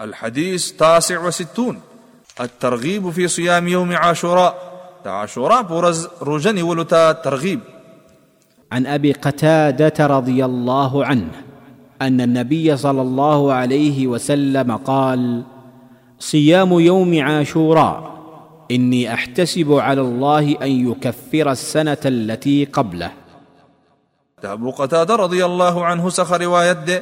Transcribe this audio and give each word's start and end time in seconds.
الحديث 0.00 0.72
تاسع 0.72 1.18
وستون 1.26 1.80
الترغيب 2.40 3.10
في 3.10 3.28
صيام 3.28 3.68
يوم 3.68 3.92
عاشوراء 3.92 4.54
عاشوراء 5.06 5.62
برز 5.62 6.08
رجني 6.22 6.62
ولتا 6.62 7.10
الترغيب 7.10 7.60
عن 8.72 8.86
أبي 8.86 9.12
قتادة 9.12 10.06
رضي 10.06 10.44
الله 10.44 11.04
عنه 11.06 11.30
أن 12.02 12.20
النبي 12.20 12.76
صلى 12.76 13.02
الله 13.02 13.52
عليه 13.52 14.06
وسلم 14.06 14.76
قال 14.76 15.42
صيام 16.18 16.72
يوم 16.72 17.22
عاشوراء 17.22 18.10
إني 18.70 19.14
أحتسب 19.14 19.72
على 19.72 20.00
الله 20.00 20.56
أن 20.62 20.88
يكفر 20.88 21.50
السنة 21.50 21.98
التي 22.04 22.64
قبله 22.64 23.12
أبو 24.44 24.70
قتادة 24.70 25.16
رضي 25.16 25.44
الله 25.44 25.84
عنه 25.84 26.08
سخر 26.08 26.40
روايته 26.44 27.00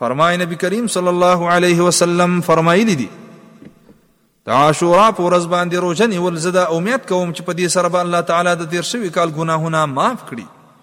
فرمای 0.00 0.36
نبی 0.36 0.54
کریم 0.56 0.86
صلی 0.94 1.08
الله 1.08 1.48
علیه 1.54 1.80
وسلم 1.86 2.40
فرمایلی 2.48 2.94
دي 2.98 3.06
د 3.06 4.50
عاشورا 4.56 5.06
په 5.16 5.24
ورځ 5.28 5.48
باندې 5.54 5.82
روزه 5.84 6.06
نیول 6.12 6.36
زه 6.44 6.52
د 6.56 6.68
امید 6.76 7.08
کوم 7.08 7.32
چې 7.32 7.48
په 7.48 7.56
دې 7.60 7.72
سره 7.76 7.90
به 7.94 8.02
الله 8.06 8.28
تعالی 8.28 8.52
د 8.60 8.68
تیر 8.74 8.86
شوي 8.90 9.10
کال 9.16 9.32
ګناهونه 9.38 9.80
معاف 9.94 10.22
کړي 10.28 10.76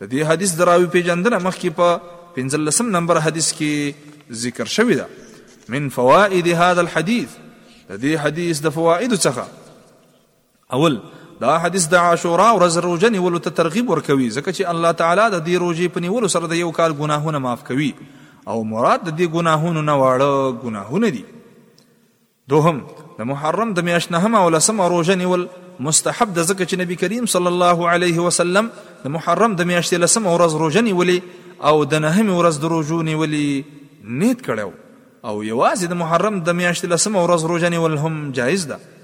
د 0.00 0.10
دې 0.14 0.26
حدیث 0.32 0.56
دراوی 0.62 0.90
پیژندنه 0.96 1.40
مخکې 1.46 1.78
په 1.78 2.34
15 2.80 2.88
نمبر 2.96 3.22
حدیث 3.26 3.52
کې 3.60 4.42
ذکر 4.42 4.74
شوی 4.74 4.98
ده 5.02 5.70
من 5.76 5.88
فوائد 6.00 6.50
هذا 6.64 6.84
الحديث 6.86 7.38
د 7.46 8.02
دې 8.02 8.26
حدیث 8.26 8.64
د 8.68 8.74
فواید 8.80 9.16
څخه 9.18 10.76
اول 10.80 11.00
دا 11.40 11.56
حدیث 11.68 11.86
د 11.94 12.02
عاشورا 12.10 12.50
ورځ 12.58 12.84
روزه 12.90 13.14
نیولو 13.20 13.44
ته 13.46 13.58
ترغیب 13.62 13.94
ورکوي 13.96 14.28
ځکه 14.30 14.52
چې 14.58 14.74
الله 14.76 15.00
تعالی 15.04 15.24
د 15.36 15.44
دې 15.48 15.66
روزې 15.66 15.96
په 15.96 16.06
نیولو 16.08 16.34
سره 16.38 16.54
د 16.54 16.62
یو 16.64 16.74
کال 16.82 17.00
ګناهونه 17.00 17.44
معاف 17.48 17.64
کوي 17.72 17.90
او 18.48 18.62
مراد 18.72 19.04
د 19.08 19.16
دې 19.18 19.28
ګناهونو 19.36 19.82
نه 19.88 19.94
واړه 20.00 20.58
ګناهونه 20.64 21.08
دي 21.16 21.24
دوهم 22.52 22.76
د 23.18 23.28
محرم 23.30 23.72
د 23.78 23.86
میاشت 23.88 24.12
نهم 24.16 24.34
او 24.42 24.50
لسم 24.56 24.80
روزه 24.92 25.14
نیول 25.22 25.46
مستحب 25.86 26.34
د 26.36 26.44
ذکر 26.50 26.64
چې 26.66 26.80
نبی 26.82 26.96
کریم 27.00 27.26
صلی 27.32 27.50
الله 27.52 27.88
علیه 27.94 28.18
وسلم 28.26 28.68
د 29.04 29.14
محرم 29.16 29.56
د 29.60 29.66
میاشتې 29.70 30.02
لسم 30.04 30.26
ورځ 30.26 30.54
روزه 30.64 30.84
نیولې 30.90 31.18
او 31.70 31.84
د 31.94 32.02
نهم 32.04 32.30
ورځ 32.38 32.60
د 32.64 32.74
روزو 32.74 33.00
نیولې 33.10 34.06
نیت 34.22 34.44
کړو 34.48 34.70
او 35.30 35.34
یوازې 35.50 35.86
د 35.94 35.98
محرم 36.04 36.38
د 36.50 36.56
میاشتې 36.58 36.94
لسم 36.96 37.16
ورځ 37.16 37.50
روزه 37.54 37.68
نیول 37.76 37.96
هم 38.04 38.22
جایز 38.40 38.66
ده 38.74 38.94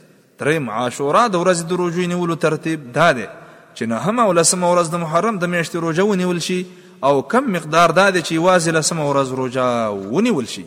دریم 0.40 0.70
عاشورا 0.76 1.24
د 1.32 1.42
ورځې 1.42 1.72
د 1.72 1.80
روزو 1.82 2.06
نیولو 2.14 2.34
ترتیب 2.44 2.86
دا 2.94 3.08
دی 3.18 3.26
چې 3.26 3.92
نهم 3.94 4.20
او 4.26 4.32
لسم 4.40 4.64
ورځ 4.72 4.94
د 4.96 5.02
محرم 5.06 5.42
د 5.44 5.52
میاشتې 5.52 5.84
روزه 5.86 6.06
ونیول 6.12 6.40
شي 6.48 6.60
او 7.02 7.22
کم 7.28 7.44
مقدار 7.52 7.90
دا 7.90 8.10
دی 8.14 8.20
چې 8.22 8.38
واځي 8.46 8.70
لسم 8.78 8.98
ورځ 9.10 9.28
روزه 9.38 9.66
ونیول 10.14 10.46
شي 10.54 10.62